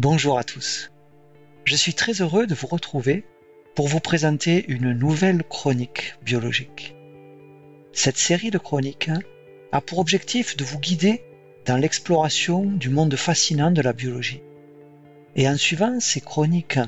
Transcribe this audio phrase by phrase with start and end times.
[0.00, 0.90] Bonjour à tous.
[1.64, 3.24] Je suis très heureux de vous retrouver
[3.76, 6.96] pour vous présenter une nouvelle chronique biologique.
[7.92, 9.10] Cette série de chroniques
[9.70, 11.22] a pour objectif de vous guider
[11.64, 14.42] dans l'exploration du monde fascinant de la biologie.
[15.36, 16.80] Et en suivant ces chroniques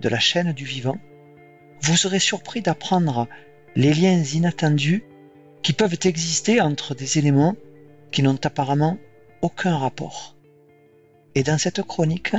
[0.00, 0.98] de la chaîne du vivant,
[1.80, 3.26] vous serez surpris d'apprendre
[3.74, 5.02] les liens inattendus
[5.64, 7.56] qui peuvent exister entre des éléments
[8.12, 8.96] qui n'ont apparemment
[9.42, 10.33] aucun rapport.
[11.34, 12.34] Et dans cette chronique,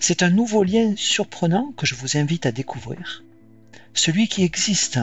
[0.00, 3.24] c'est un nouveau lien surprenant que je vous invite à découvrir,
[3.94, 4.98] celui qui existe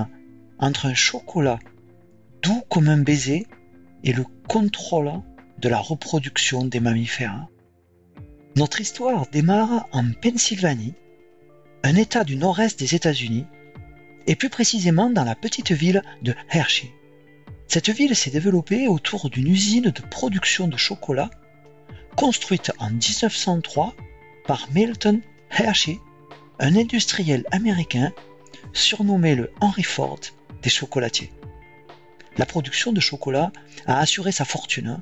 [0.59, 1.59] entre un chocolat
[2.41, 3.47] doux comme un baiser
[4.03, 5.11] et le contrôle
[5.59, 7.47] de la reproduction des mammifères.
[8.55, 10.93] Notre histoire démarre en Pennsylvanie,
[11.83, 13.45] un État du nord-est des États-Unis,
[14.27, 16.91] et plus précisément dans la petite ville de Hershey.
[17.67, 21.29] Cette ville s'est développée autour d'une usine de production de chocolat
[22.15, 23.93] construite en 1903
[24.45, 25.99] par Milton Hershey,
[26.59, 28.13] un industriel américain
[28.73, 30.19] surnommé le Henry Ford
[30.61, 31.31] des chocolatiers.
[32.37, 33.51] La production de chocolat
[33.85, 35.01] a assuré sa fortune,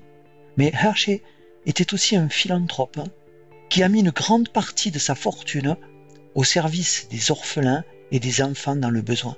[0.58, 1.22] mais Hershey
[1.66, 3.00] était aussi un philanthrope
[3.70, 5.78] qui a mis une grande partie de sa fortune
[6.36, 9.38] au service des orphelins et des enfants dans le besoin.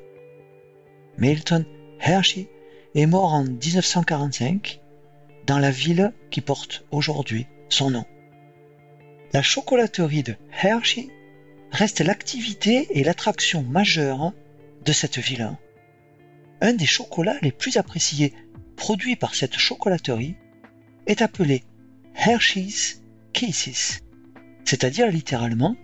[1.17, 1.66] Milton
[1.99, 2.49] Hershey
[2.95, 4.81] est mort en 1945
[5.45, 8.05] dans la ville qui porte aujourd'hui son nom.
[9.33, 11.09] La chocolaterie de Hershey
[11.71, 14.33] reste l'activité et l'attraction majeure
[14.83, 15.58] de cette ville.
[16.61, 18.33] Un des chocolats les plus appréciés
[18.75, 20.36] produits par cette chocolaterie
[21.08, 21.63] est appelé
[22.16, 23.02] Hershey's
[23.33, 24.02] Kisses,
[24.63, 25.75] c'est-à-dire littéralement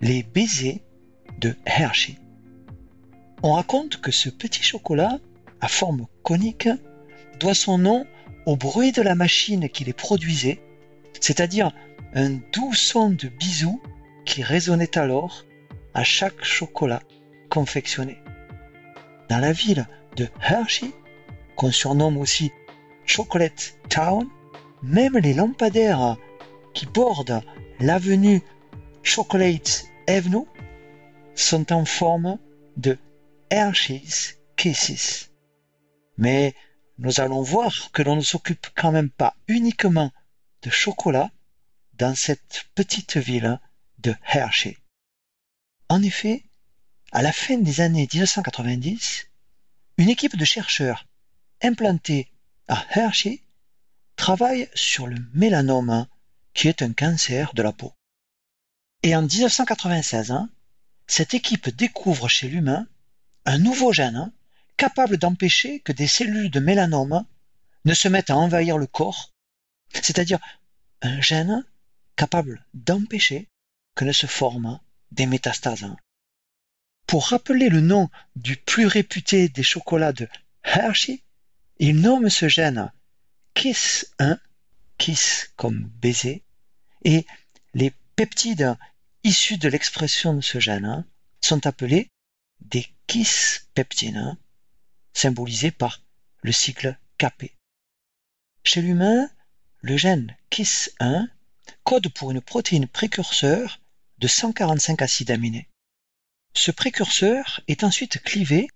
[0.00, 0.80] les baisers
[1.38, 2.16] de Hershey.
[3.42, 5.18] On raconte que ce petit chocolat
[5.60, 6.68] à forme conique
[7.40, 8.06] doit son nom
[8.46, 10.60] au bruit de la machine qui les produisait,
[11.22, 11.72] c'est-à-dire
[12.14, 13.80] un doux son de bisous
[14.24, 15.46] qui résonnait alors
[15.94, 17.00] à chaque chocolat
[17.48, 18.18] confectionné.
[19.30, 20.90] Dans la ville de Hershey,
[21.56, 22.50] qu'on surnomme aussi
[23.06, 24.28] Chocolate Town,
[24.82, 26.16] même les lampadaires
[26.74, 27.42] qui bordent
[27.78, 28.42] l'avenue
[29.04, 30.46] Chocolate Avenue
[31.36, 32.38] sont en forme
[32.76, 32.98] de
[33.48, 35.30] Hershey's Kisses.
[36.18, 36.54] Mais
[36.98, 40.10] nous allons voir que l'on ne s'occupe quand même pas uniquement
[40.62, 41.30] de chocolat
[41.94, 43.60] dans cette petite ville
[43.98, 44.78] de Hershey.
[45.88, 46.44] En effet,
[47.12, 49.26] à la fin des années 1990,
[49.98, 51.06] une équipe de chercheurs
[51.62, 52.30] implantés
[52.68, 53.42] à Hershey
[54.16, 56.06] travaille sur le mélanome,
[56.54, 57.92] qui est un cancer de la peau.
[59.02, 60.32] Et en 1996,
[61.06, 62.86] cette équipe découvre chez l'humain
[63.44, 64.32] un nouveau gène
[64.76, 67.24] capable d'empêcher que des cellules de mélanome
[67.84, 69.32] ne se mettent à envahir le corps,
[69.94, 70.38] c'est-à-dire
[71.02, 71.64] un gène
[72.16, 73.48] capable d'empêcher
[73.94, 74.80] que ne se forment
[75.10, 75.86] des métastases.
[77.06, 80.28] Pour rappeler le nom du plus réputé des chocolats de
[80.64, 81.22] Hershey,
[81.78, 82.92] il nomme ce gène
[83.54, 84.38] KISS1,
[84.98, 86.42] KISS comme baiser,
[87.04, 87.26] et
[87.74, 88.76] les peptides
[89.24, 91.04] issus de l'expression de ce gène
[91.40, 92.08] sont appelés
[92.60, 94.38] des kiss peptines,
[95.12, 96.00] symbolisés par
[96.42, 97.52] le cycle Kp.
[98.64, 99.28] Chez l'humain,
[99.82, 101.28] le gène KISS1
[101.82, 103.80] code pour une protéine précurseur
[104.18, 105.68] de 145 acides aminés.
[106.54, 108.68] Ce précurseur est ensuite clivé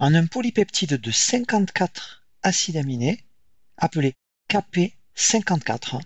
[0.00, 3.24] en un polypeptide de 54 acides aminés
[3.76, 4.14] appelé
[4.50, 6.00] Kp54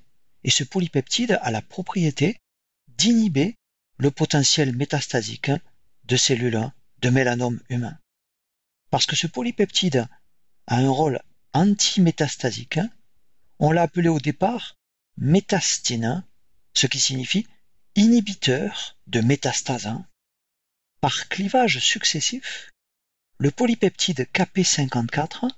[0.44, 2.38] et ce polypeptide a la propriété
[2.88, 3.56] d'inhiber
[3.96, 5.50] le potentiel métastasique
[6.04, 6.70] de cellules
[7.00, 7.98] de mélanome humain.
[8.90, 10.06] Parce que ce polypeptide
[10.66, 11.20] a un rôle
[11.54, 12.80] antimétastasique,
[13.58, 14.76] on l'a appelé au départ
[15.16, 16.24] métastine,
[16.74, 17.46] ce qui signifie
[17.94, 19.92] inhibiteur de métastase.
[21.00, 22.70] Par clivage successif,
[23.38, 25.50] le polypeptide Kp54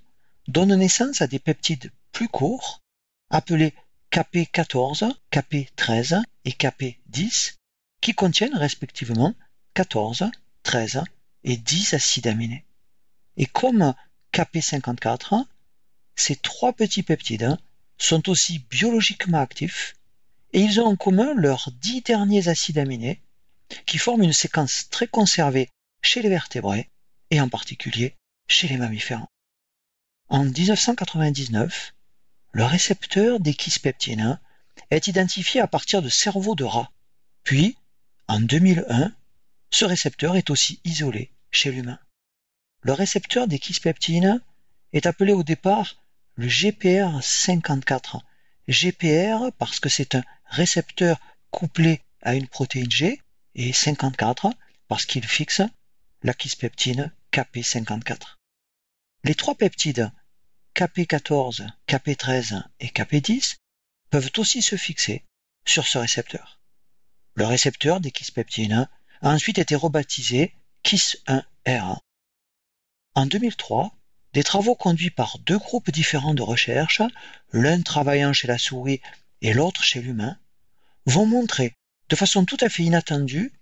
[0.49, 2.83] donne naissance à des peptides plus courts,
[3.31, 3.75] appelés
[4.11, 7.55] Kp14, Kp13 et Kp10,
[8.01, 9.35] qui contiennent respectivement
[9.75, 10.31] 14,
[10.63, 11.03] 13
[11.45, 12.65] et 10 acides aminés.
[13.37, 13.95] Et comme
[14.33, 15.45] Kp54,
[16.17, 17.57] ces trois petits peptides
[17.99, 19.95] sont aussi biologiquement actifs
[20.53, 23.21] et ils ont en commun leurs dix derniers acides aminés
[23.87, 25.69] qui forment une séquence très conservée
[26.03, 26.91] chez les vertébrés
[27.31, 28.15] et en particulier
[28.47, 29.27] chez les mammifères.
[30.29, 31.95] En 1999,
[32.53, 34.39] le récepteur des kispeptines
[34.91, 36.93] est identifié à partir de cerveaux de rats.
[37.43, 37.77] Puis,
[38.29, 39.13] en 2001,
[39.71, 41.99] ce récepteur est aussi isolé chez l'humain.
[42.83, 44.41] Le récepteur des kispeptines
[44.93, 45.97] est appelé au départ
[46.37, 48.21] le GPR54.
[48.67, 51.21] GPR parce que c'est un récepteur
[51.51, 53.21] couplé à une protéine G
[53.55, 54.53] et 54
[54.89, 55.63] parce qu'il fixe
[56.23, 58.37] la kispeptine KP54.
[59.25, 60.11] Les trois peptides
[60.75, 63.57] KP14, KP13 et KP10
[64.11, 65.25] peuvent aussi se fixer
[65.67, 66.61] sur ce récepteur.
[67.35, 68.89] Le récepteur des kispeptines
[69.23, 70.55] a ensuite été rebaptisé
[70.85, 71.99] KIS1R.
[73.15, 73.95] En 2003,
[74.35, 77.01] des travaux conduits par deux groupes différents de recherche,
[77.53, 79.01] l'un travaillant chez la souris
[79.41, 80.37] et l'autre chez l'humain,
[81.07, 81.73] vont montrer
[82.09, 83.53] de façon tout à fait inattendue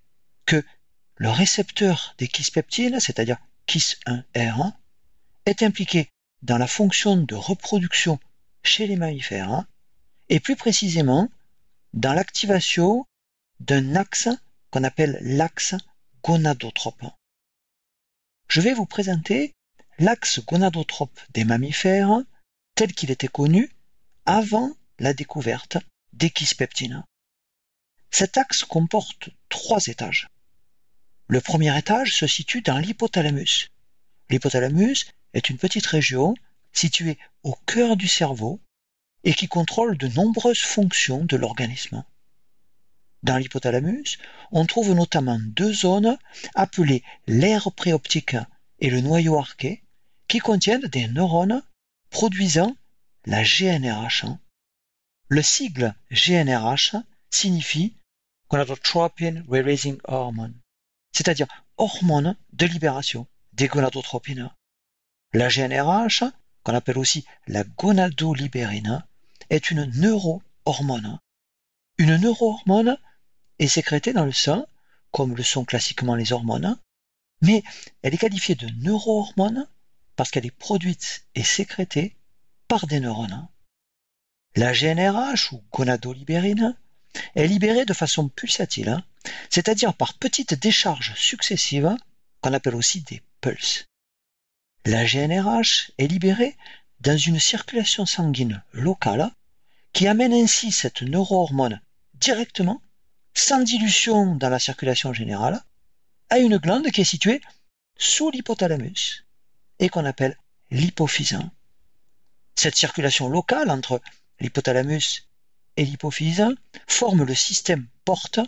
[0.47, 0.65] que
[1.15, 3.37] le récepteur des kispeptines, c'est-à-dire
[3.67, 4.73] KIS1R,
[5.45, 6.09] est impliqué
[6.41, 8.19] dans la fonction de reproduction
[8.63, 9.65] chez les mammifères,
[10.29, 11.29] et plus précisément
[11.93, 13.05] dans l'activation
[13.59, 14.29] d'un axe
[14.71, 15.75] qu'on appelle l'axe
[16.23, 17.05] gonadotrope.
[18.47, 19.53] Je vais vous présenter
[19.99, 22.21] l'axe gonadotrope des mammifères
[22.75, 23.71] tel qu'il était connu
[24.25, 25.77] avant la découverte
[26.13, 27.03] des kispeptines.
[28.09, 30.27] Cet axe comporte trois étages.
[31.27, 33.69] Le premier étage se situe dans l'hypothalamus.
[34.29, 36.35] L'hypothalamus est une petite région
[36.71, 38.59] située au cœur du cerveau
[39.23, 42.03] et qui contrôle de nombreuses fonctions de l'organisme.
[43.21, 44.17] Dans l'hypothalamus,
[44.51, 46.17] on trouve notamment deux zones
[46.55, 48.35] appelées l'aire préoptique
[48.79, 49.82] et le noyau arqué
[50.33, 51.61] qui contiennent des neurones
[52.09, 52.75] produisant
[53.27, 54.25] la GNRH.
[55.27, 56.95] Le sigle GNRH
[57.29, 57.93] signifie
[58.49, 60.59] gonadotropin releasing hormone,
[61.11, 61.45] c'est-à-dire
[61.77, 64.49] hormone de libération des gonadotropines.
[65.33, 66.23] La GNRH,
[66.63, 69.05] qu'on appelle aussi la gonadolibérine,
[69.51, 71.19] est une neurohormone.
[71.99, 72.97] Une neurohormone
[73.59, 74.65] est sécrétée dans le sang,
[75.11, 76.79] comme le sont classiquement les hormones,
[77.43, 77.61] mais
[78.01, 79.67] elle est qualifiée de neurohormone
[80.15, 82.15] parce qu'elle est produite et sécrétée
[82.67, 83.47] par des neurones.
[84.55, 86.75] La GNRH ou gonadolibérine
[87.35, 89.03] est libérée de façon pulsatile, hein,
[89.49, 91.95] c'est-à-dire par petites décharges successives
[92.41, 93.85] qu'on appelle aussi des pulses.
[94.85, 96.57] La GNRH est libérée
[96.99, 99.31] dans une circulation sanguine locale
[99.93, 101.81] qui amène ainsi cette neurohormone
[102.15, 102.81] directement,
[103.33, 105.61] sans dilution dans la circulation générale,
[106.29, 107.41] à une glande qui est située
[107.97, 109.22] sous l'hypothalamus
[109.83, 110.37] et qu'on appelle
[110.71, 111.37] l'hypophyse.
[112.55, 114.01] Cette circulation locale entre
[114.39, 115.27] l'hypothalamus
[115.75, 116.45] et l'hypophyse
[116.87, 118.39] forme le système porte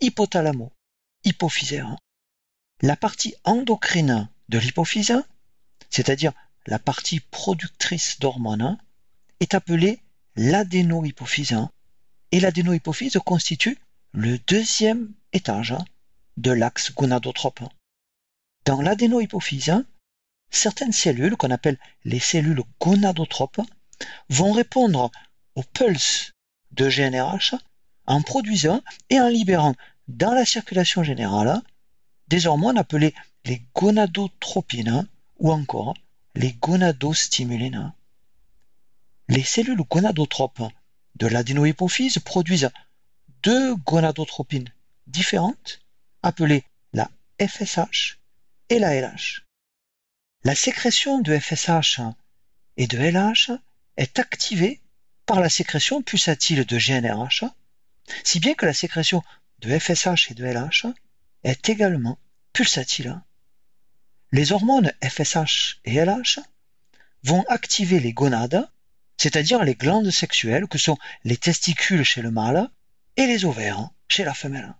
[0.00, 0.70] hypothalamo
[1.24, 1.96] hypophysaire.
[2.82, 5.24] La partie endocrine de l'hypophyse,
[5.88, 6.34] c'est-à-dire
[6.66, 8.76] la partie productrice d'hormones,
[9.40, 10.02] est appelée
[10.34, 11.56] l'adénohypophyse
[12.32, 13.78] et l'adénohypophyse constitue
[14.12, 15.74] le deuxième étage
[16.36, 17.64] de l'axe gonadotrope.
[18.66, 19.72] Dans l'adénohypophyse,
[20.50, 23.60] certaines cellules qu'on appelle les cellules gonadotropes
[24.28, 25.10] vont répondre
[25.54, 26.32] aux pulses
[26.72, 27.54] de GNRH
[28.06, 29.74] en produisant et en libérant
[30.08, 31.60] dans la circulation générale
[32.28, 33.14] des hormones appelées
[33.44, 35.08] les gonadotropines
[35.38, 35.94] ou encore
[36.34, 37.92] les gonadostimulines.
[39.28, 40.62] Les cellules gonadotropes
[41.16, 42.70] de l'adénohypophyse produisent
[43.42, 44.72] deux gonadotropines
[45.06, 45.80] différentes
[46.22, 47.10] appelées la
[47.40, 48.18] FSH
[48.68, 49.45] et la LH.
[50.46, 52.02] La sécrétion de FSH
[52.76, 53.50] et de LH
[53.96, 54.80] est activée
[55.26, 57.42] par la sécrétion pulsatile de GNRH,
[58.22, 59.24] si bien que la sécrétion
[59.58, 60.86] de FSH et de LH
[61.42, 62.20] est également
[62.52, 63.20] pulsatile.
[64.30, 66.38] Les hormones FSH et LH
[67.24, 68.70] vont activer les gonades,
[69.16, 72.70] c'est-à-dire les glandes sexuelles que sont les testicules chez le mâle
[73.16, 74.76] et les ovaires chez la femelle.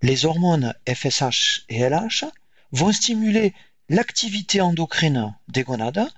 [0.00, 2.26] Les hormones FSH et LH
[2.70, 3.52] vont stimuler
[3.88, 6.08] l'activité endocrine des gonades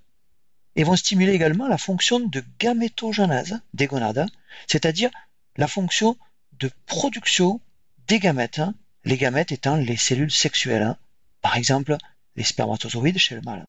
[0.76, 4.26] et vont stimuler également la fonction de gamétogenèse des gonades,
[4.66, 5.10] c'est-à-dire
[5.56, 6.16] la fonction
[6.58, 7.60] de production
[8.08, 8.60] des gamètes,
[9.04, 10.94] les gamètes étant les cellules sexuelles,
[11.40, 11.96] par exemple
[12.36, 13.64] les spermatozoïdes chez le mâle.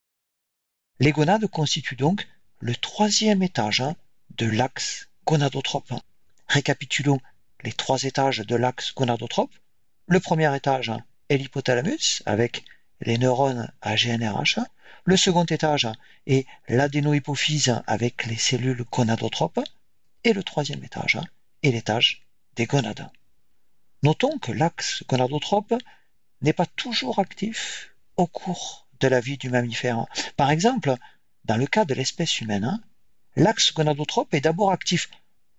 [1.00, 2.28] Les gonades constituent donc
[2.60, 3.84] le troisième étage
[4.38, 5.94] de l'axe gonadotrope.
[6.48, 7.22] Récapitulons
[7.64, 9.54] les trois étages de l'axe gonadotrope.
[10.08, 10.92] Le premier étage
[11.30, 12.64] est l'hypothalamus avec
[13.02, 14.60] les neurones à GNRH.
[15.06, 15.88] Le second étage
[16.26, 19.60] est l'adénohypophyse avec les cellules gonadotropes.
[20.24, 21.20] Et le troisième étage
[21.64, 23.10] est l'étage des gonades.
[24.04, 25.76] Notons que l'axe gonadotrope
[26.42, 30.06] n'est pas toujours actif au cours de la vie du mammifère.
[30.36, 30.96] Par exemple,
[31.46, 32.82] dans le cas de l'espèce humaine,
[33.36, 35.10] l'axe gonadotrope est d'abord actif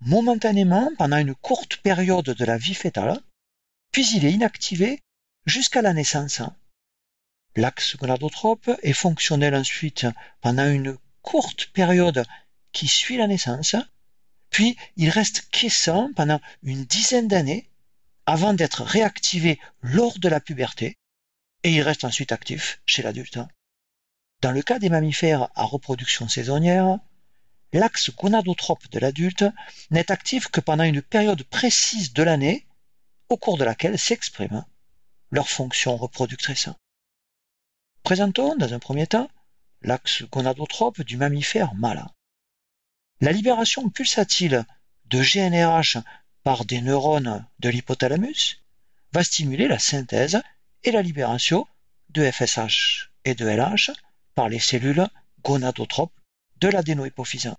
[0.01, 3.21] momentanément pendant une courte période de la vie fétale,
[3.91, 5.03] puis il est inactivé
[5.47, 6.43] jusqu'à la naissance.
[7.57, 10.07] L'axe gonadotrope est fonctionnel ensuite
[10.41, 12.25] pendant une courte période
[12.73, 13.75] qui suit la naissance,
[14.51, 17.69] puis il reste quiescent pendant une dizaine d'années
[18.27, 20.97] avant d'être réactivé lors de la puberté
[21.65, 23.39] et il reste ensuite actif chez l'adulte.
[24.41, 26.99] Dans le cas des mammifères à reproduction saisonnière,
[27.73, 29.45] l'axe gonadotrope de l'adulte
[29.91, 32.67] n'est actif que pendant une période précise de l'année
[33.29, 34.65] au cours de laquelle s'exprime
[35.31, 36.69] leur fonction reproductrice.
[38.03, 39.31] Présentons dans un premier temps
[39.83, 42.07] l'axe gonadotrope du mammifère mâle.
[43.21, 44.65] La libération pulsatile
[45.07, 45.99] de GNRH
[46.43, 48.63] par des neurones de l'hypothalamus
[49.13, 50.41] va stimuler la synthèse
[50.85, 51.67] et la libération
[52.11, 53.91] de FSH et de LH
[54.35, 55.07] par les cellules
[55.43, 56.19] gonadotropes
[56.61, 57.55] de l'adénohypophyse.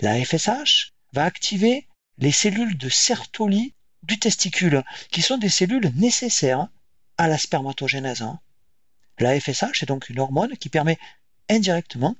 [0.00, 6.68] La FSH va activer les cellules de Sertoli du testicule, qui sont des cellules nécessaires
[7.16, 8.24] à la spermatogénèse.
[9.18, 10.98] La FSH est donc une hormone qui permet
[11.48, 12.16] indirectement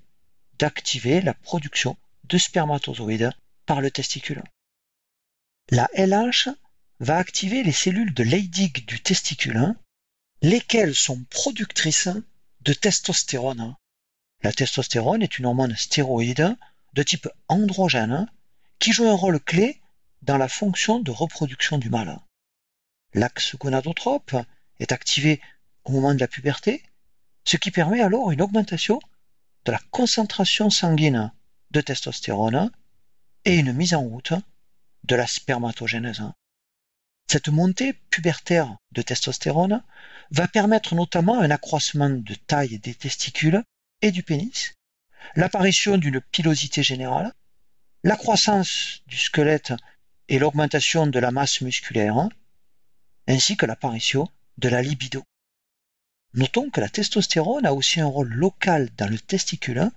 [0.59, 3.33] d'activer la production de spermatozoïdes
[3.67, 4.43] par le testicule.
[5.71, 6.49] La LH
[7.01, 9.75] va activer les cellules de Leydig du testicule,
[10.43, 12.09] lesquelles sont productrices
[12.63, 13.77] de testostérone.
[14.43, 16.57] La testostérone est une hormone stéroïde
[16.95, 18.29] de type androgène
[18.79, 19.81] qui joue un rôle clé
[20.23, 22.19] dans la fonction de reproduction du mâle.
[23.15, 24.37] L'axe gonadotrope
[24.81, 25.41] est activé
[25.89, 26.83] au moment de la puberté,
[27.45, 29.01] ce qui permet alors une augmentation
[29.65, 31.33] de la concentration sanguine
[31.71, 32.71] de testostérone
[33.47, 34.35] et une mise en route
[35.05, 36.23] de la spermatogénèse.
[37.31, 39.83] Cette montée pubertaire de testostérone
[40.31, 43.63] va permettre notamment un accroissement de taille des testicules
[44.03, 44.75] et du pénis,
[45.37, 47.33] l'apparition d'une pilosité générale,
[48.05, 49.73] la croissance du squelette
[50.29, 52.29] et l'augmentation de la masse musculaire,
[53.27, 54.29] ainsi que l'apparition
[54.59, 55.25] de la libido.
[56.35, 59.91] Notons que la testostérone a aussi un rôle local dans le testicule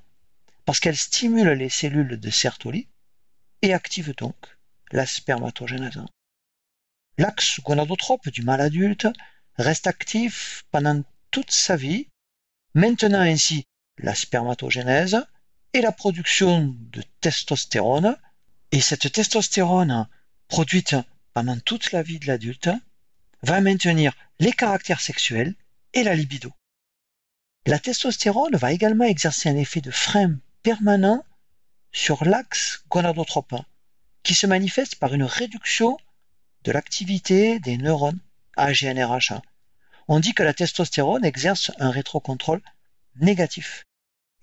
[0.66, 2.88] parce qu'elle stimule les cellules de Sertoli
[3.62, 4.36] et active donc
[4.92, 6.02] la spermatogénèse.
[7.18, 9.08] L'axe gonadotrope du mâle adulte
[9.58, 12.08] reste actif pendant toute sa vie,
[12.74, 13.66] maintenant ainsi
[13.98, 15.26] la spermatogénèse
[15.74, 18.18] et la production de testostérone,
[18.72, 20.08] et cette testostérone
[20.48, 20.96] produite
[21.34, 22.70] pendant toute la vie de l'adulte
[23.44, 25.56] va maintenir les caractères sexuels
[25.94, 26.52] et la libido.
[27.66, 31.24] La testostérone va également exercer un effet de frein permanent
[31.92, 33.56] sur l'axe gonadotrope,
[34.24, 35.98] qui se manifeste par une réduction
[36.64, 38.20] de l'activité des neurones
[38.56, 39.34] AGNRH.
[40.08, 42.62] On dit que la testostérone exerce un rétrocontrôle
[43.16, 43.86] négatif.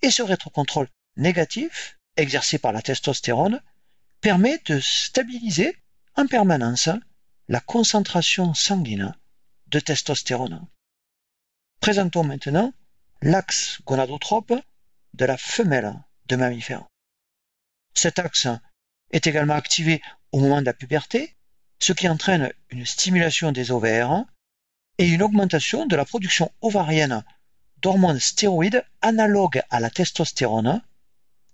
[0.01, 3.61] Et ce rétrocontrôle négatif, exercé par la testostérone,
[4.21, 5.75] permet de stabiliser
[6.15, 6.89] en permanence
[7.47, 9.15] la concentration sanguine
[9.67, 10.67] de testostérone.
[11.79, 12.73] Présentons maintenant
[13.21, 14.53] l'axe gonadotrope
[15.13, 15.95] de la femelle
[16.27, 16.85] de mammifères.
[17.93, 18.47] Cet axe
[19.11, 20.01] est également activé
[20.33, 21.35] au moment de la puberté,
[21.79, 24.25] ce qui entraîne une stimulation des ovaires
[24.97, 27.23] et une augmentation de la production ovarienne
[27.77, 30.83] d'hormones stéroïdes analogues à la testostérone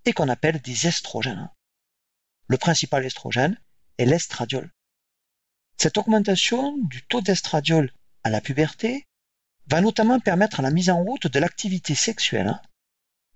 [0.06, 1.50] et qu'on appelle des estrogènes.
[2.48, 3.60] Le principal estrogène
[4.00, 4.72] est l'estradiol.
[5.78, 7.92] Cette augmentation du taux d'estradiol
[8.24, 9.06] à la puberté
[9.68, 12.60] va notamment permettre la mise en route de l'activité sexuelle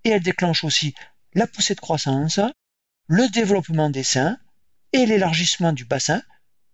[0.04, 0.94] et elle déclenche aussi
[1.34, 2.40] la poussée de croissance,
[3.06, 4.38] le développement des seins
[4.92, 6.22] et l'élargissement du bassin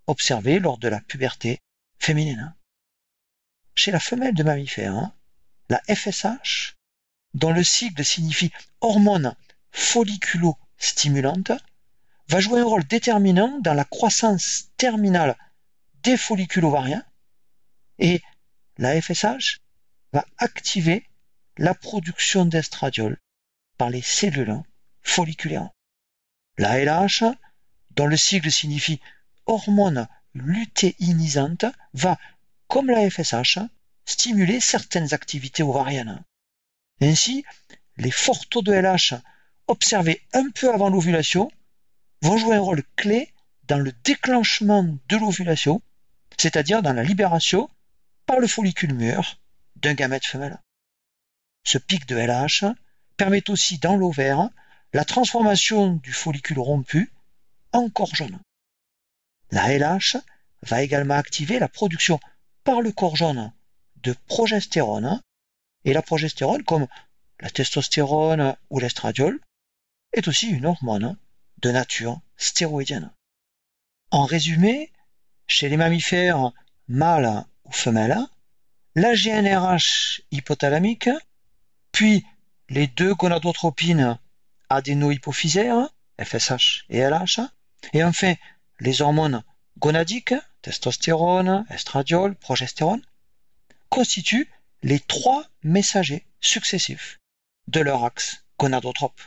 [0.06, 1.58] observé lors de la puberté
[1.98, 2.54] féminine.
[3.74, 5.10] Chez la femelle de mammifère,
[5.68, 6.74] la FSH,
[7.34, 9.34] dont le sigle signifie hormone
[9.72, 11.52] folliculo-stimulante,
[12.28, 15.36] va jouer un rôle déterminant dans la croissance terminale
[16.02, 17.04] des follicules ovariens
[17.98, 18.22] et
[18.78, 19.60] la FSH
[20.12, 21.06] va activer
[21.58, 23.18] la production d'estradiol
[23.78, 24.62] par les cellules
[25.02, 25.70] folliculaires.
[26.58, 27.24] La LH,
[27.92, 29.00] dont le sigle signifie
[29.46, 31.64] hormone lutéinisante,
[31.94, 32.18] va,
[32.68, 33.58] comme la FSH,
[34.04, 36.22] stimuler certaines activités ovariennes.
[37.00, 37.44] Ainsi,
[37.96, 39.14] les forts taux de LH
[39.66, 41.50] observés un peu avant l'ovulation
[42.22, 43.32] vont jouer un rôle clé
[43.64, 45.82] dans le déclenchement de l'ovulation,
[46.38, 47.68] c'est-à-dire dans la libération
[48.26, 49.38] par le follicule mûr
[49.76, 50.58] d'un gamète femelle.
[51.64, 52.74] Ce pic de LH
[53.16, 54.50] permet aussi dans l'ovaire
[54.92, 57.12] la transformation du follicule rompu
[57.72, 58.38] en corps jaune.
[59.50, 60.18] La LH
[60.62, 62.20] va également activer la production
[62.64, 63.52] par le corps jaune
[63.96, 65.20] de progestérone
[65.84, 66.86] et la progestérone comme
[67.40, 69.40] la testostérone ou l'estradiol
[70.12, 71.16] est aussi une hormone
[71.58, 73.12] de nature stéroïdienne.
[74.10, 74.92] En résumé,
[75.46, 76.52] chez les mammifères
[76.88, 78.18] mâles ou femelles,
[78.94, 81.10] la GNRH hypothalamique,
[81.92, 82.24] puis
[82.68, 84.18] les deux gonadotropines
[84.70, 85.88] adénohypophysaires,
[86.22, 87.40] FSH et LH,
[87.92, 88.34] et enfin
[88.80, 89.42] les hormones
[89.78, 93.02] gonadiques, testostérone, estradiol, progestérone,
[93.88, 94.50] constituent
[94.82, 97.18] les trois messagers successifs
[97.68, 99.20] de leur axe gonadotrope.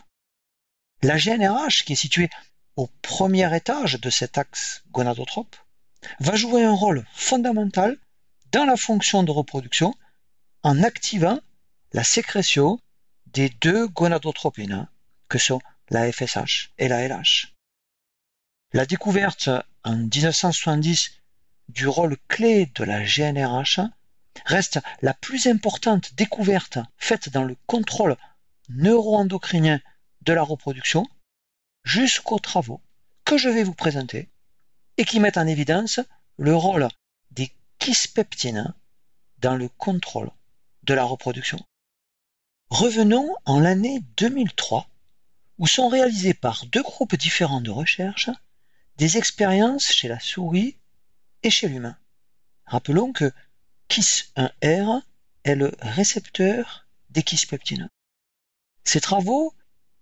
[1.02, 2.30] La GNRH, qui est située
[2.76, 5.56] au premier étage de cet axe gonadotrope,
[6.20, 7.98] va jouer un rôle fondamental
[8.52, 9.94] dans la fonction de reproduction
[10.64, 11.40] en activant
[11.94, 12.80] la sécrétion
[13.28, 14.88] des deux gonadotropines
[15.28, 17.54] que sont la FSH et la LH.
[18.74, 19.50] La découverte
[19.84, 21.12] en 1970
[21.70, 23.80] du rôle clé de la GNRH
[24.46, 28.18] reste la plus importante découverte faite dans le contrôle
[28.70, 29.80] neuroendocrinien
[30.22, 31.06] de la reproduction
[31.84, 32.82] jusqu'aux travaux
[33.26, 34.30] que je vais vous présenter
[34.98, 36.00] et qui mettent en évidence
[36.38, 36.88] le rôle
[37.80, 38.74] des kispeptines
[39.40, 40.32] dans le contrôle
[40.84, 41.60] de la reproduction.
[42.70, 44.90] Revenons en l'année 2003
[45.58, 48.30] où sont réalisés par deux groupes différents de recherche
[48.98, 50.78] des expériences chez la souris
[51.44, 51.98] et chez l'humain.
[52.66, 53.32] Rappelons que
[53.90, 55.02] KISS1R
[55.44, 57.90] est le récepteur des kispeptines.
[58.84, 59.54] Ces travaux,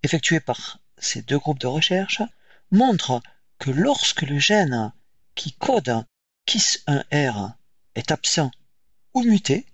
[0.03, 2.21] effectués par ces deux groupes de recherche,
[2.71, 3.21] montrent
[3.59, 4.91] que lorsque le gène
[5.35, 6.05] qui code
[6.47, 7.53] KISS1R
[7.97, 8.51] est absent
[9.13, 9.65] ou muté,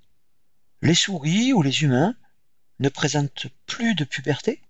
[0.81, 2.15] les souris ou les humains
[2.79, 4.61] ne présentent plus de puberté,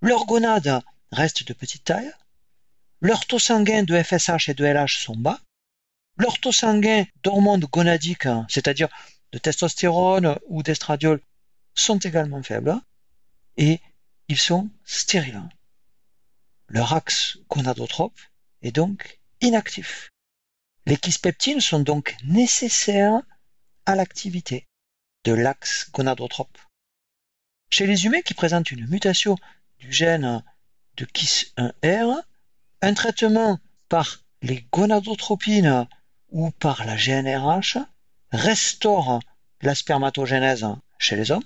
[0.00, 2.12] leurs gonades restent de petite taille,
[3.00, 5.40] leurs taux sanguins de FSH et de LH sont bas,
[6.16, 8.88] leurs taux sanguins d'hormones gonadiques, c'est-à-dire
[9.32, 11.20] de testostérone ou d'estradiol,
[11.74, 12.80] sont également faibles,
[13.58, 13.80] et
[14.28, 15.42] ils sont stériles.
[16.68, 18.18] Leur axe gonadotrope
[18.62, 20.10] est donc inactif.
[20.86, 23.20] Les kispeptines sont donc nécessaires
[23.86, 24.66] à l'activité
[25.24, 26.58] de l'axe gonadotrope.
[27.70, 29.36] Chez les humains qui présentent une mutation
[29.80, 30.44] du gène
[30.96, 32.22] de KIS1R,
[32.82, 35.88] un traitement par les gonadotropines
[36.30, 37.78] ou par la GNRH
[38.30, 39.18] restaure
[39.62, 40.66] la spermatogénèse
[41.00, 41.44] chez les hommes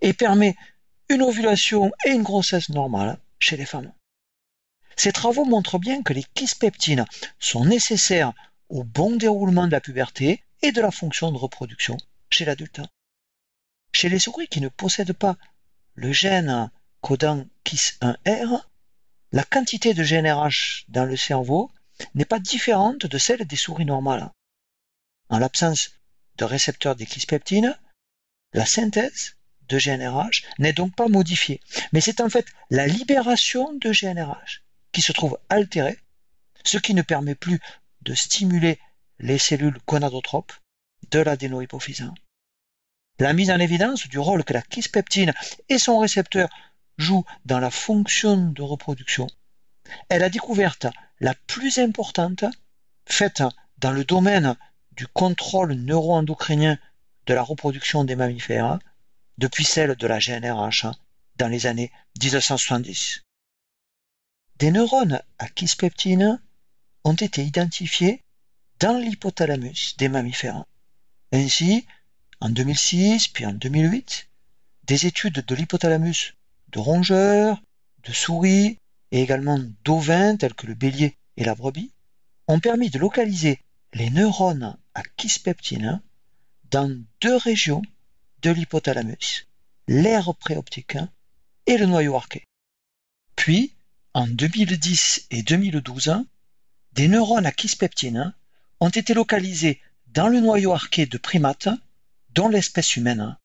[0.00, 0.54] et permet
[1.08, 3.92] une ovulation et une grossesse normale chez les femmes.
[4.96, 7.04] Ces travaux montrent bien que les kispeptines
[7.40, 8.32] sont nécessaires
[8.70, 11.96] au bon déroulement de la puberté et de la fonction de reproduction
[12.30, 12.80] chez l'adulte.
[13.92, 15.36] Chez les souris qui ne possèdent pas
[15.94, 18.64] le gène codant KIS1R,
[19.32, 21.70] la quantité de GNRH dans le cerveau
[22.14, 24.30] n'est pas différente de celle des souris normales.
[25.28, 25.92] En l'absence
[26.36, 27.76] de récepteurs des kispeptines,
[28.52, 29.36] la synthèse
[29.68, 31.60] de GNRH n'est donc pas modifiée,
[31.92, 35.98] mais c'est en fait la libération de GNRH qui se trouve altérée,
[36.64, 37.60] ce qui ne permet plus
[38.02, 38.78] de stimuler
[39.18, 40.52] les cellules gonadotropes
[41.10, 42.10] de l'adénohypophyse.
[43.18, 45.34] La mise en évidence du rôle que la kispeptine
[45.68, 46.48] et son récepteur
[46.96, 49.26] jouent dans la fonction de reproduction
[50.08, 50.86] est la découverte
[51.20, 52.44] la plus importante
[53.06, 53.42] faite
[53.78, 54.56] dans le domaine
[54.92, 56.78] du contrôle neuroendocrinien
[57.26, 58.78] de la reproduction des mammifères
[59.38, 60.86] depuis celle de la GNRH
[61.36, 63.22] dans les années 1970.
[64.56, 66.40] Des neurones à kispeptine
[67.04, 68.22] ont été identifiés
[68.78, 70.64] dans l'hypothalamus des mammifères.
[71.32, 71.86] Ainsi,
[72.40, 74.28] en 2006 puis en 2008,
[74.84, 76.34] des études de l'hypothalamus
[76.68, 77.60] de rongeurs,
[78.04, 78.78] de souris
[79.12, 81.92] et également d'ovins tels que le bélier et la brebis
[82.48, 83.60] ont permis de localiser
[83.92, 86.00] les neurones à kispeptine
[86.70, 87.82] dans deux régions
[88.42, 89.46] de l'hypothalamus,
[89.88, 90.98] l'aire préoptique
[91.66, 92.44] et le noyau arqué.
[93.36, 93.74] Puis,
[94.14, 96.24] en 2010 et 2012,
[96.92, 98.34] des neurones à kispeptine
[98.80, 101.68] ont été localisés dans le noyau arqué de primates,
[102.30, 103.36] dont l'espèce humaine.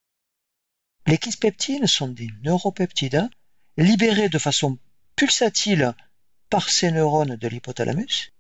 [1.08, 3.30] Les kispeptines sont des neuropeptides
[3.78, 4.80] libérés de façon
[5.16, 5.94] pulsatile
[6.50, 8.32] par ces neurones de l'hypothalamus,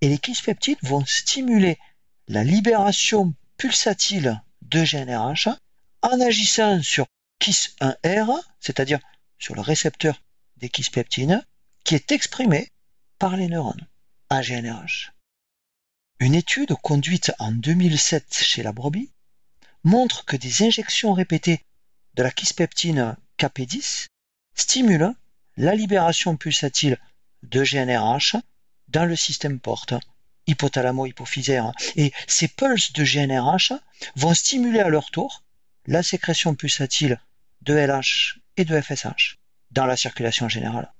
[0.00, 1.78] et les kispeptides vont stimuler
[2.28, 5.48] la libération pulsatile de GNRH
[6.02, 7.06] en agissant sur
[7.40, 9.00] KIS1R, c'est-à-dire
[9.38, 10.22] sur le récepteur
[10.56, 11.44] des kispeptines,
[11.84, 12.70] qui est exprimé
[13.18, 13.86] par les neurones
[16.18, 19.12] Une étude conduite en 2007 chez la brebis
[19.84, 21.64] montre que des injections répétées
[22.14, 24.06] de la kispeptine Kp10
[24.56, 25.14] stimulent
[25.56, 26.98] la libération pulsatile
[27.44, 28.36] de GNRH
[28.88, 29.94] dans le système porte
[30.48, 31.72] hypothalamo-hypophysaire.
[31.94, 33.72] Et ces pulses de GNRH
[34.16, 35.44] vont stimuler à leur tour
[35.86, 37.20] la sécrétion pulsatile
[37.62, 39.38] de LH et de FSH
[39.70, 40.92] dans la circulation générale.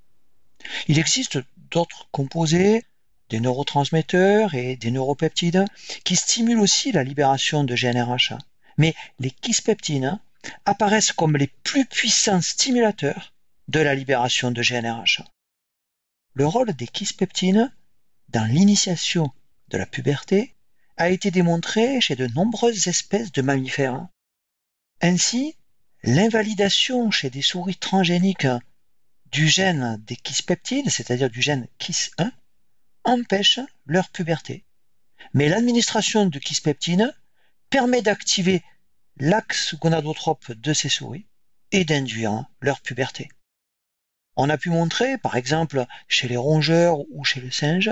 [0.87, 2.85] Il existe d'autres composés,
[3.29, 5.65] des neurotransmetteurs et des neuropeptides,
[6.03, 8.33] qui stimulent aussi la libération de GNRH.
[8.77, 10.19] Mais les kispeptines
[10.65, 13.33] apparaissent comme les plus puissants stimulateurs
[13.67, 15.21] de la libération de GNRH.
[16.33, 17.73] Le rôle des kispeptines
[18.29, 19.31] dans l'initiation
[19.69, 20.53] de la puberté
[20.97, 24.07] a été démontré chez de nombreuses espèces de mammifères.
[25.01, 25.55] Ainsi,
[26.03, 28.47] l'invalidation chez des souris transgéniques
[29.31, 32.31] du gène des kispeptides, c'est-à-dire du gène KIS1,
[33.05, 34.65] empêche leur puberté.
[35.33, 37.13] Mais l'administration de kispeptine
[37.69, 38.63] permet d'activer
[39.17, 41.25] l'axe gonadotrope de ces souris
[41.71, 43.29] et d'induire leur puberté.
[44.35, 47.91] On a pu montrer, par exemple, chez les rongeurs ou chez le singe,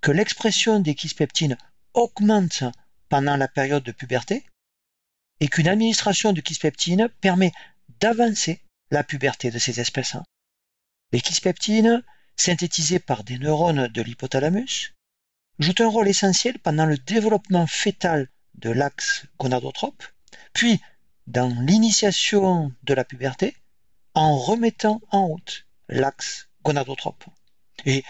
[0.00, 1.56] que l'expression des kispeptines
[1.94, 2.64] augmente
[3.08, 4.44] pendant la période de puberté
[5.40, 7.52] et qu'une administration de kispeptine permet
[8.00, 10.16] d'avancer la puberté de ces espèces.
[11.12, 12.02] Les kispeptines,
[12.36, 14.94] synthétisées par des neurones de l'hypothalamus,
[15.58, 20.04] jouent un rôle essentiel pendant le développement fœtal de l'axe gonadotrope,
[20.52, 20.80] puis
[21.26, 23.56] dans l'initiation de la puberté,
[24.14, 27.24] en remettant en route l'axe gonadotrope.
[27.86, 28.04] Et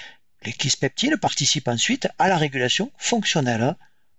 [0.44, 3.76] les kispeptines participent ensuite à la régulation fonctionnelle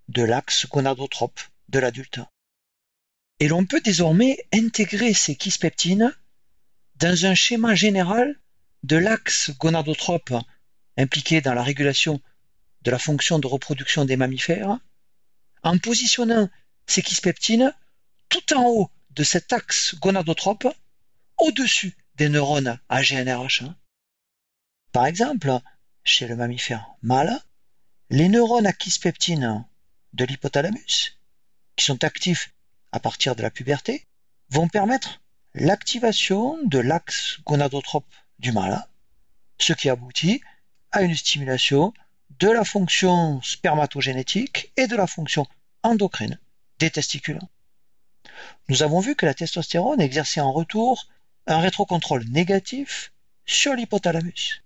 [0.09, 1.39] de l'axe gonadotrope
[1.69, 2.19] de l'adulte.
[3.39, 6.15] Et l'on peut désormais intégrer ces kispeptines
[6.95, 8.39] dans un schéma général
[8.83, 10.33] de l'axe gonadotrope
[10.97, 12.21] impliqué dans la régulation
[12.81, 14.77] de la fonction de reproduction des mammifères,
[15.63, 16.49] en positionnant
[16.85, 17.73] ces kispeptines
[18.29, 20.67] tout en haut de cet axe gonadotrope,
[21.37, 23.63] au-dessus des neurones AGNRH.
[24.91, 25.51] Par exemple,
[26.03, 27.39] chez le mammifère mâle,
[28.09, 28.73] les neurones à
[30.13, 31.17] de l'hypothalamus,
[31.75, 32.53] qui sont actifs
[32.91, 34.05] à partir de la puberté,
[34.49, 35.21] vont permettre
[35.53, 38.85] l'activation de l'axe gonadotrope du mâle,
[39.59, 40.41] ce qui aboutit
[40.91, 41.93] à une stimulation
[42.39, 45.45] de la fonction spermatogénétique et de la fonction
[45.83, 46.39] endocrine
[46.79, 47.39] des testicules.
[48.69, 51.07] Nous avons vu que la testostérone exerçait en retour
[51.47, 53.11] un rétrocontrôle négatif
[53.45, 54.63] sur l'hypothalamus.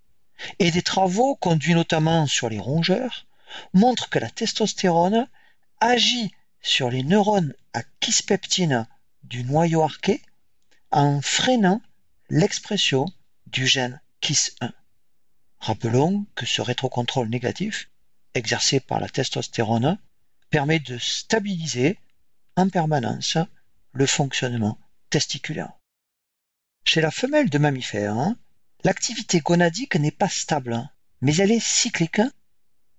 [0.60, 3.26] Et des travaux conduits notamment sur les rongeurs
[3.74, 5.28] montrent que la testostérone
[5.80, 8.88] agit sur les neurones à kispeptine
[9.24, 10.22] du noyau arqué
[10.92, 11.82] en freinant
[12.30, 13.08] l'expression
[13.52, 14.72] du gène KIS1.
[15.60, 17.90] Rappelons que ce rétrocontrôle négatif,
[18.34, 19.98] exercé par la testostérone,
[20.50, 22.00] permet de stabiliser
[22.56, 23.38] en permanence
[23.94, 24.80] le fonctionnement
[25.10, 25.74] testiculaire.
[26.86, 28.36] Chez la femelle de mammifère,
[28.84, 30.90] l'activité gonadique n'est pas stable,
[31.22, 32.22] mais elle est cyclique,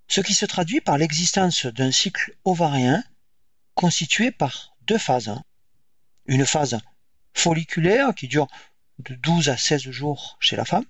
[0.08, 3.02] ce qui se traduit par l'existence d'un cycle ovarien
[3.74, 5.34] constitué par deux phases.
[6.26, 6.78] Une phase
[7.32, 8.48] folliculaire qui dure
[8.98, 10.84] de 12 à 16 jours chez la femme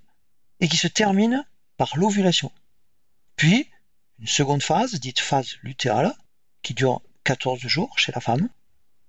[0.61, 1.45] et qui se termine
[1.77, 2.51] par l'ovulation.
[3.37, 3.71] Puis,
[4.19, 6.15] une seconde phase, dite phase lutérale,
[6.63, 8.49] qui dure 14 jours chez la femme,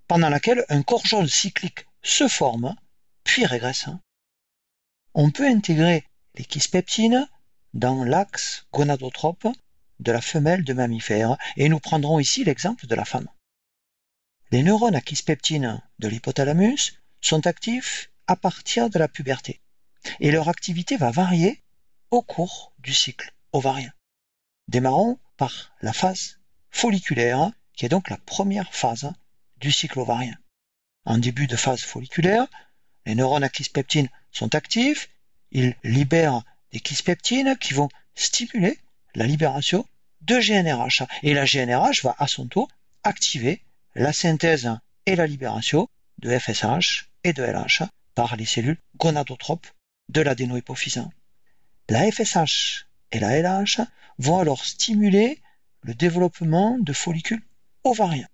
[0.07, 2.75] pendant laquelle un corjol cyclique se forme,
[3.23, 3.87] puis régresse.
[5.13, 7.27] On peut intégrer les kispeptines
[7.73, 9.47] dans l'axe gonadotrope
[9.99, 13.27] de la femelle de mammifère, et nous prendrons ici l'exemple de la femme.
[14.51, 19.59] Les neurones à de l'hypothalamus sont actifs à partir de la puberté,
[20.19, 21.63] et leur activité va varier
[22.11, 23.91] au cours du cycle ovarien.
[24.67, 26.37] Démarrons par la phase
[26.69, 29.11] folliculaire, qui est donc la première phase
[29.57, 30.37] du cycle ovarien.
[31.05, 32.45] En début de phase folliculaire,
[33.07, 35.09] les neurones à kispeptine sont actifs,
[35.49, 38.77] ils libèrent des kispeptines qui vont stimuler
[39.15, 39.87] la libération
[40.21, 41.01] de GNRH.
[41.23, 42.67] Et la GNRH va à son tour
[43.01, 43.63] activer
[43.95, 44.69] la synthèse
[45.07, 45.89] et la libération
[46.19, 47.89] de FSH et de LH
[48.19, 49.67] par les cellules gonadotropes
[50.09, 51.05] de l'adénohypophyse.
[51.87, 53.79] La FSH et la LH
[54.17, 55.41] vont alors stimuler
[55.83, 57.41] le développement de follicules
[57.85, 58.27] ovariens.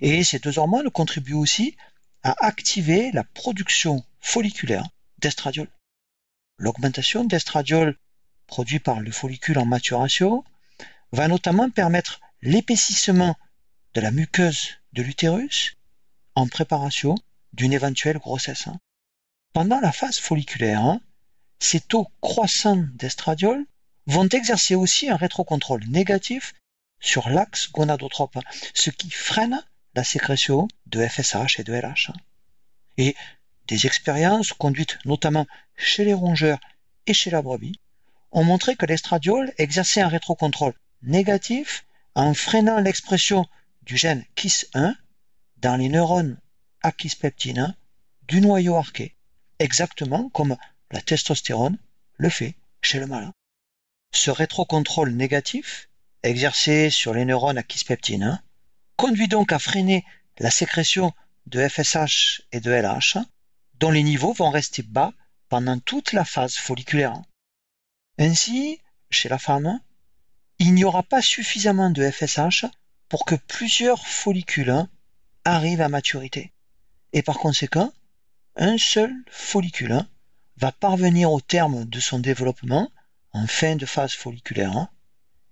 [0.00, 1.76] Et ces deux hormones contribuent aussi
[2.22, 4.86] à activer la production folliculaire
[5.18, 5.66] d'estradiol.
[6.58, 7.98] L'augmentation d'estradiol
[8.46, 10.44] produit par le follicule en maturation
[11.10, 13.34] va notamment permettre l'épaississement
[13.94, 15.76] de la muqueuse de l'utérus
[16.36, 17.16] en préparation
[17.54, 18.68] d'une éventuelle grossesse.
[19.56, 20.98] Pendant la phase folliculaire,
[21.60, 23.64] ces taux croissants d'estradiol
[24.04, 26.52] vont exercer aussi un rétrocontrôle négatif
[27.00, 28.38] sur l'axe gonadotrope,
[28.74, 29.64] ce qui freine
[29.94, 32.10] la sécrétion de FSH et de LH.
[32.98, 33.16] Et
[33.66, 36.60] des expériences conduites notamment chez les rongeurs
[37.06, 37.80] et chez la brebis
[38.32, 43.46] ont montré que l'estradiol exerçait un rétrocontrôle négatif en freinant l'expression
[43.84, 44.94] du gène KIS1
[45.62, 46.36] dans les neurones
[46.82, 47.74] à kispeptine
[48.28, 49.15] du noyau arqué,
[49.58, 50.56] exactement comme
[50.90, 51.78] la testostérone
[52.16, 53.30] le fait chez le mâle.
[54.12, 55.88] Ce rétrocontrôle négatif,
[56.22, 58.42] exercé sur les neurones à kispeptine,
[58.96, 60.04] conduit donc à freiner
[60.38, 61.12] la sécrétion
[61.46, 63.18] de FSH et de LH,
[63.78, 65.12] dont les niveaux vont rester bas
[65.48, 67.20] pendant toute la phase folliculaire.
[68.18, 69.80] Ainsi, chez la femme,
[70.58, 72.64] il n'y aura pas suffisamment de FSH
[73.08, 74.86] pour que plusieurs follicules
[75.44, 76.52] arrivent à maturité.
[77.12, 77.92] Et par conséquent,
[78.56, 80.08] un seul follicule hein,
[80.56, 82.90] va parvenir au terme de son développement
[83.32, 84.76] en fin de phase folliculaire.
[84.76, 84.88] Hein,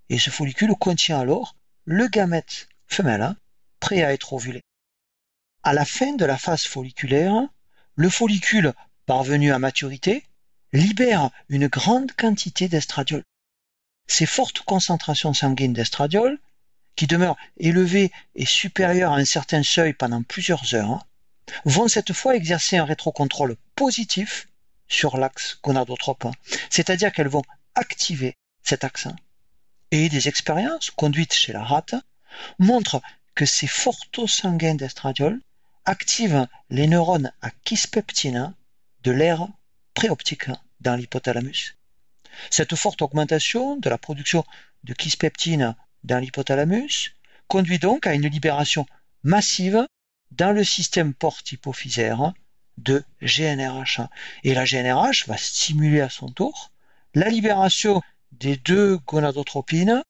[0.09, 3.35] et ce follicule contient alors le gamète femelle
[3.81, 4.63] prêt à être ovulé.
[5.63, 7.35] À la fin de la phase folliculaire,
[7.95, 8.73] le follicule
[9.07, 10.25] parvenu à maturité
[10.73, 13.23] libère une grande quantité d'estradiol.
[14.07, 16.39] Ces fortes concentrations sanguines d'estradiol,
[16.97, 21.07] qui demeurent élevées et supérieures à un certain seuil pendant plusieurs heures,
[21.65, 24.49] vont cette fois exercer un rétrocontrôle positif
[24.89, 26.27] sur l'axe gonadotrope,
[26.71, 29.09] c'est-à-dire qu'elles vont activer cet axe.
[29.91, 31.95] Et des expériences conduites chez la rate
[32.59, 33.03] montrent
[33.35, 35.41] que ces forts taux sanguins d'estradiol
[35.85, 38.55] activent les neurones à kispeptine
[39.03, 39.47] de l'aire
[39.95, 40.49] préoptique
[40.81, 41.77] dans l'hypothalamus.
[42.51, 44.45] Cette forte augmentation de la production
[44.85, 47.15] de kispeptine dans l'hypothalamus
[47.49, 48.87] conduit donc à une libération
[49.23, 49.87] massive
[50.31, 52.33] dans le système porte-hypophysaire
[52.79, 54.01] de GNRH.
[54.43, 56.71] Et la GNRH va stimuler à son tour
[57.15, 60.03] la libération des deux gonadotropines,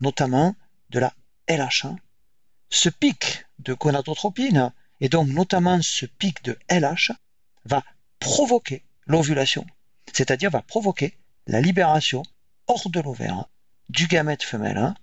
[0.00, 0.54] notamment
[0.90, 1.12] de la
[1.48, 1.86] LH.
[2.70, 7.12] Ce pic de gonadotropine, et donc notamment ce pic de LH,
[7.64, 7.82] va
[8.20, 9.66] provoquer l'ovulation,
[10.12, 11.16] c'est-à-dire va provoquer
[11.46, 12.22] la libération
[12.66, 13.46] hors de l'ovaire
[13.88, 14.94] du gamète femelle.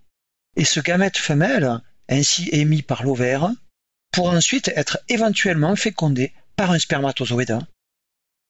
[0.55, 3.49] Et ce gamète femelle, ainsi émis par l'ovaire,
[4.13, 7.57] pourra ensuite être éventuellement fécondé par un spermatozoïde.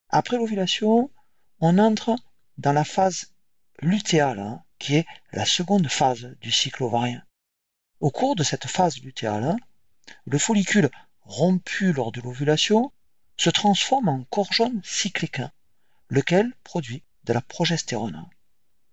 [0.09, 1.09] Après l'ovulation,
[1.61, 2.17] on entre
[2.57, 3.31] dans la phase
[3.81, 7.23] lutéale, qui est la seconde phase du cycle ovarien.
[8.01, 9.55] Au cours de cette phase lutéale,
[10.25, 10.89] le follicule
[11.21, 12.91] rompu lors de l'ovulation
[13.37, 15.41] se transforme en corps jaune cyclique,
[16.09, 18.25] lequel produit de la progestérone.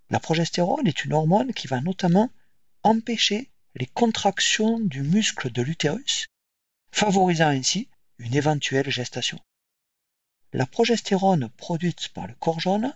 [0.09, 2.30] La progestérone est une hormone qui va notamment
[2.85, 6.30] empêcher les contractions du muscle de l'utérus,
[6.92, 9.38] favorisant ainsi une éventuelle gestation.
[10.53, 12.94] La progestérone produite par le corps jaune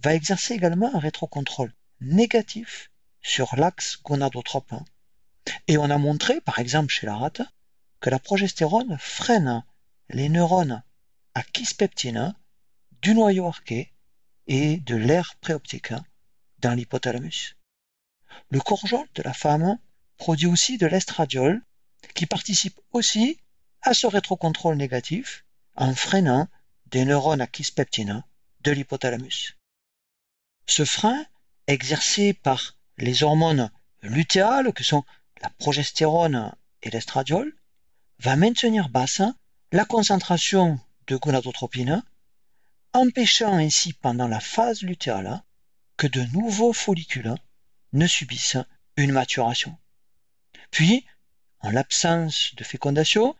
[0.00, 2.90] va exercer également un rétrocontrôle négatif
[3.22, 4.74] sur l'axe gonadotrope.
[5.68, 7.42] Et on a montré, par exemple chez la rate,
[8.00, 9.64] que la progestérone freine
[10.10, 10.82] les neurones
[11.34, 12.34] à kispeptine
[13.02, 13.92] du noyau arqué
[14.46, 15.92] et de l'air préoptique
[16.58, 17.56] dans l'hypothalamus.
[18.50, 19.78] Le corps jaune de la femme
[20.16, 21.62] produit aussi de l'estradiol
[22.14, 23.38] qui participe aussi
[23.82, 25.44] à ce rétrocontrôle négatif
[25.76, 26.48] en freinant
[26.86, 29.56] des neurones à de l'hypothalamus.
[30.66, 31.24] Ce frein,
[31.66, 33.70] exercé par les hormones
[34.02, 35.04] lutéales que sont
[35.42, 37.54] la progestérone et l'estradiol,
[38.18, 39.22] va maintenir basse
[39.72, 42.02] la concentration de gonadotropine
[42.92, 45.42] empêchant ainsi pendant la phase lutéale
[45.96, 47.34] que de nouveaux follicules
[47.92, 48.58] ne subissent
[48.96, 49.76] une maturation.
[50.70, 51.04] Puis,
[51.60, 53.36] en l'absence de fécondation,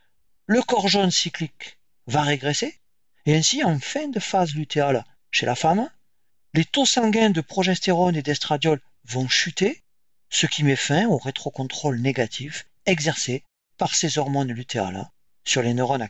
[0.47, 2.79] le corps jaune cyclique va régresser,
[3.25, 5.91] et ainsi en fin de phase lutéale chez la femme,
[6.55, 9.83] les taux sanguins de progestérone et d'estradiol vont chuter,
[10.31, 13.45] ce qui met fin au rétrocontrôle négatif exercé
[13.77, 15.11] par ces hormones lutéales
[15.45, 16.09] sur les neurones à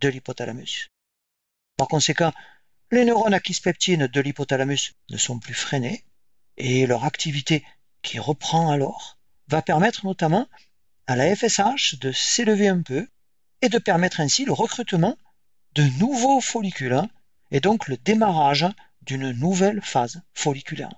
[0.00, 0.88] de l'hypothalamus.
[1.76, 2.32] Par conséquent,
[2.90, 6.04] les neurones à de l'hypothalamus ne sont plus freinés
[6.56, 7.64] et leur activité
[8.02, 10.48] qui reprend alors va permettre notamment
[11.08, 13.08] à la FSH de s'élever un peu
[13.62, 15.16] et de permettre ainsi le recrutement
[15.74, 17.02] de nouveaux follicules
[17.50, 18.66] et donc le démarrage
[19.00, 20.92] d'une nouvelle phase folliculaire.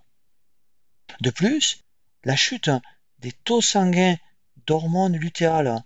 [1.20, 1.84] De plus,
[2.24, 2.70] la chute
[3.20, 4.16] des taux sanguins
[4.66, 5.80] d'hormones lutéales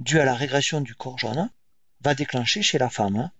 [0.00, 1.48] dues à la régression du corps jaune
[2.00, 3.30] va déclencher chez la femme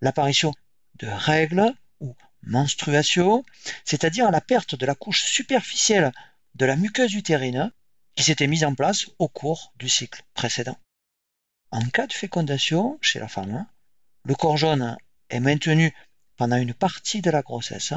[0.00, 0.52] l'apparition
[0.96, 3.44] de règles ou menstruation,
[3.84, 6.12] c'est-à-dire la perte de la couche superficielle
[6.56, 7.70] de la muqueuse utérine
[8.14, 10.78] qui s'était mise en place au cours du cycle précédent.
[11.70, 13.66] En cas de fécondation chez la femme,
[14.24, 14.96] le corps jaune
[15.30, 15.92] est maintenu
[16.36, 17.94] pendant une partie de la grossesse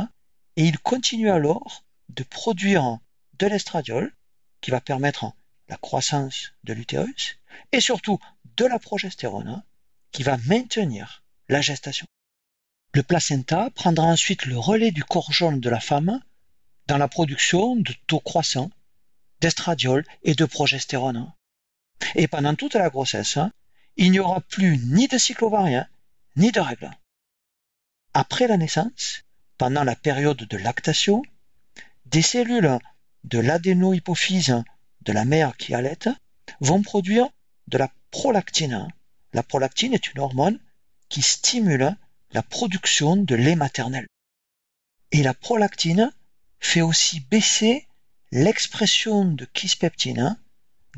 [0.55, 2.97] et il continue alors de produire
[3.39, 4.13] de l'estradiol
[4.61, 5.33] qui va permettre
[5.69, 7.37] la croissance de l'utérus
[7.71, 8.19] et surtout
[8.55, 9.63] de la progestérone
[10.11, 12.07] qui va maintenir la gestation.
[12.93, 16.21] Le placenta prendra ensuite le relais du corps jaune de la femme
[16.87, 18.71] dans la production de taux croissants,
[19.41, 21.31] d'estradiol et de progestérone.
[22.15, 23.39] Et pendant toute la grossesse,
[23.95, 25.87] il n'y aura plus ni de cycle ovarien,
[26.35, 26.91] ni de règles.
[28.13, 29.23] Après la naissance,
[29.57, 31.23] pendant la période de lactation,
[32.05, 32.77] des cellules
[33.23, 34.63] de l'adénohypophyse
[35.01, 35.97] de la mère qui allait
[36.59, 37.27] vont produire
[37.67, 38.87] de la prolactine.
[39.33, 40.59] La prolactine est une hormone
[41.09, 41.95] qui stimule
[42.31, 44.07] la production de lait maternel.
[45.11, 46.11] Et la prolactine
[46.59, 47.86] fait aussi baisser
[48.31, 50.37] l'expression de kispeptine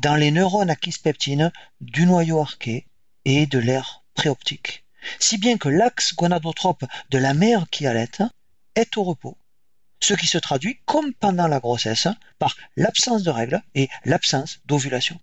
[0.00, 2.86] dans les neurones à kispeptine du noyau arqué
[3.24, 4.84] et de l'air préoptique.
[5.18, 8.08] Si bien que l'axe gonadotrope de la mère qui allait
[8.74, 9.36] est au repos.
[10.02, 15.20] Ce qui se traduit, comme pendant la grossesse, par l'absence de règles et l'absence d'ovulation.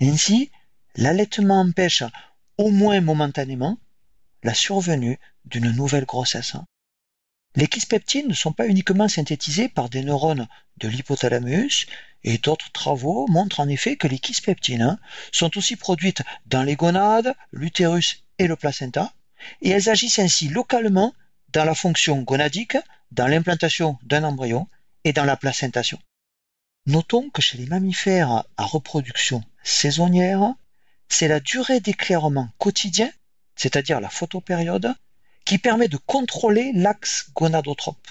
[0.00, 0.50] Ainsi,
[0.94, 2.04] l'allaitement empêche,
[2.56, 3.78] au moins momentanément,
[4.42, 6.56] la survenue d'une nouvelle grossesse.
[7.56, 11.86] Les kispeptines ne sont pas uniquement synthétisées par des neurones de l'hypothalamus
[12.22, 14.98] et d'autres travaux montrent en effet que les kispeptines
[15.32, 19.12] sont aussi produites dans les gonades, l'utérus et le placenta
[19.62, 21.14] et elles agissent ainsi localement
[21.52, 22.76] dans la fonction gonadique,
[23.10, 24.68] dans l'implantation d'un embryon
[25.04, 25.98] et dans la placentation.
[26.86, 30.54] Notons que chez les mammifères à reproduction saisonnière,
[31.08, 33.10] c'est la durée d'éclairement quotidien,
[33.54, 34.94] c'est-à-dire la photopériode,
[35.46, 38.08] qui permet de contrôler l'axe gonadotrope.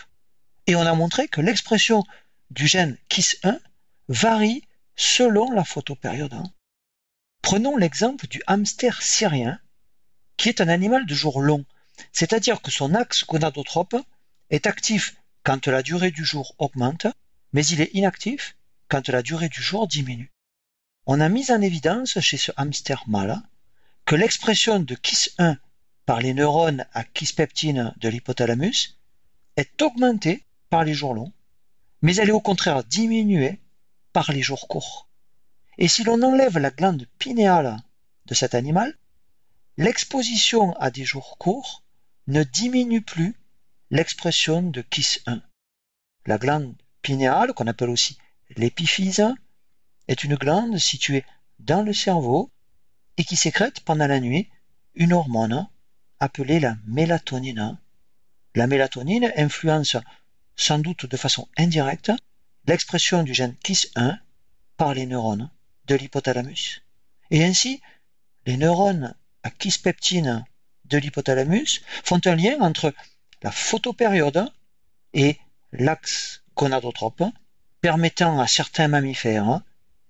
[0.68, 2.04] Et on a montré que l'expression
[2.50, 3.60] du gène KIS1
[4.08, 4.64] varie
[4.96, 6.34] selon la photopériode.
[7.42, 9.60] Prenons l'exemple du hamster syrien,
[10.38, 11.66] qui est un animal de jour long,
[12.14, 13.98] c'est-à-dire que son axe gonadotrope
[14.50, 17.06] est actif quand la durée du jour augmente,
[17.52, 18.56] mais il est inactif
[18.88, 20.32] quand la durée du jour diminue.
[21.06, 23.42] On a mis en évidence chez ce hamster mâle
[24.06, 25.58] que l'expression de KIS1
[26.06, 28.98] par les neurones à kispeptine de l'hypothalamus
[29.58, 31.34] est augmentée par les jours longs,
[32.02, 33.60] mais elle est au contraire diminuée
[34.14, 35.08] par les jours courts.
[35.78, 37.82] Et si l'on enlève la glande pinéale
[38.28, 38.98] de cet animal,
[39.78, 41.84] l'exposition à des jours courts
[42.28, 43.36] ne diminue plus
[43.92, 45.42] l'expression de KIS1.
[46.26, 48.18] La glande pinéale, qu'on appelle aussi
[48.56, 49.26] l'épiphyse,
[50.08, 51.26] est une glande située
[51.60, 52.52] dans le cerveau
[53.18, 54.50] et qui sécrète pendant la nuit
[54.96, 55.68] une hormone
[56.20, 57.78] appelée la mélatonine.
[58.56, 59.98] La mélatonine influence
[60.56, 62.12] sans doute de façon indirecte
[62.68, 64.20] l'expression du gène KIS1
[64.78, 65.50] par les neurones
[65.88, 66.82] de l'hypothalamus.
[67.32, 67.82] Et ainsi,
[68.46, 70.46] les neurones à kispeptine
[70.86, 72.94] de l'hypothalamus font un lien entre
[73.42, 74.52] la photopériode
[75.14, 75.38] et
[75.72, 77.24] l'axe gonadotrope,
[77.82, 79.62] permettant à certains mammifères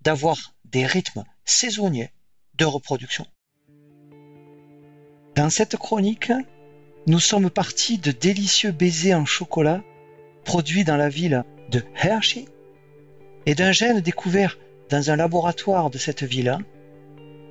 [0.02, 2.12] d'avoir des rythmes saisonniers
[2.56, 3.28] de reproduction.
[5.36, 6.32] Dans cette chronique,
[7.08, 9.84] nous sommes partis de délicieux baisers en chocolat
[10.46, 12.46] produits dans la ville de Hershey
[13.46, 14.58] et d'un gène découvert
[14.90, 16.58] dans un laboratoire de cette ville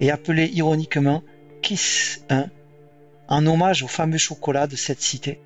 [0.00, 1.22] et appelé ironiquement
[1.60, 2.46] Kiss 1
[3.28, 5.42] en hommage au fameux chocolat de cette cité.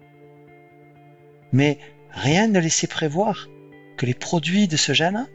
[1.50, 1.78] Mais
[2.10, 3.48] rien ne laissait prévoir
[3.96, 5.26] que les produits de ce gène,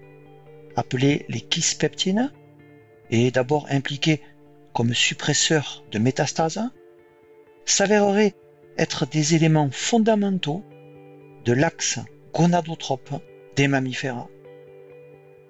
[0.77, 2.31] appelés les kispeptines,
[3.09, 4.21] et d'abord impliqués
[4.73, 6.61] comme suppresseurs de métastases,
[7.65, 8.35] s'avéreraient
[8.77, 10.63] être des éléments fondamentaux
[11.45, 11.99] de l'axe
[12.33, 13.21] gonadotrope
[13.55, 14.27] des mammifères.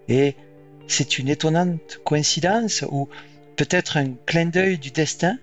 [0.08, 0.36] Et
[0.88, 3.08] c'est une étonnante coïncidence ou
[3.56, 5.38] peut-être un clin d'œil du destin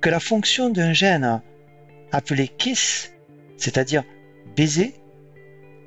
[0.00, 1.42] que la fonction d'un gène
[2.12, 3.12] appelé KISS,
[3.56, 4.04] c'est-à-dire
[4.56, 4.94] baiser,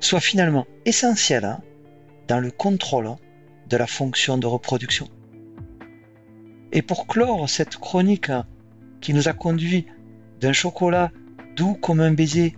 [0.00, 1.58] soit finalement essentielle
[2.28, 3.16] dans le contrôle
[3.68, 5.08] de la fonction de reproduction.
[6.72, 8.30] Et pour clore cette chronique
[9.02, 9.84] qui nous a conduit
[10.40, 11.10] d'un chocolat
[11.56, 12.56] doux comme un baiser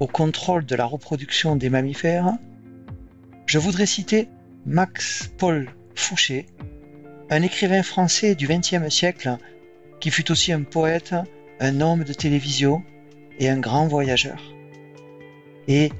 [0.00, 2.34] au contrôle de la reproduction des mammifères,
[3.46, 4.28] je voudrais citer
[4.66, 6.46] Max Paul Fouché,
[7.30, 9.38] un écrivain français du XXe siècle
[10.00, 11.14] qui fut aussi un poète,
[11.60, 12.82] un homme de télévision
[13.38, 14.52] et un grand voyageur.
[15.68, 15.90] Et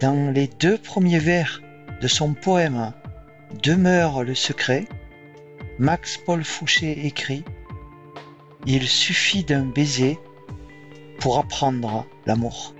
[0.00, 1.62] dans les deux premiers vers
[2.00, 2.92] de son poème
[3.62, 4.84] Demeure le secret,
[5.78, 7.44] Max Paul Fouché écrit
[8.70, 10.18] il suffit d'un baiser
[11.20, 12.74] pour apprendre l'amour.